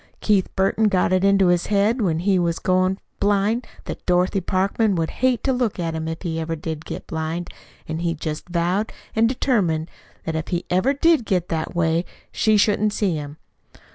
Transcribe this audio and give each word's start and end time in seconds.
Keith 0.19 0.49
Burton 0.55 0.85
got 0.87 1.13
it 1.13 1.23
into 1.23 1.49
his 1.49 1.67
head 1.67 2.01
when 2.01 2.17
he 2.21 2.39
was 2.39 2.55
first 2.55 2.63
goin' 2.63 2.97
blind 3.19 3.67
that 3.85 4.03
Dorothy 4.07 4.41
Parkman 4.41 4.95
would 4.95 5.11
hate 5.21 5.43
to 5.43 5.53
look 5.53 5.77
at 5.77 5.93
him 5.93 6.07
if 6.07 6.25
ever 6.25 6.53
he 6.53 6.59
did 6.59 6.85
get 6.85 7.05
blind; 7.05 7.51
an' 7.87 7.99
he 7.99 8.15
just 8.15 8.49
vowed 8.49 8.91
an' 9.15 9.27
determined 9.27 9.91
that 10.25 10.35
if 10.35 10.63
ever 10.71 10.93
he 10.93 10.97
did 10.99 11.23
get 11.23 11.49
that 11.49 11.75
way, 11.75 12.03
she 12.31 12.57
shouldn't 12.57 12.93
see 12.93 13.13
him. 13.13 13.37